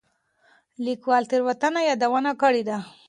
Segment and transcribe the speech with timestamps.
[0.85, 2.77] ليکوال تېروتنه يادونه کړې ده.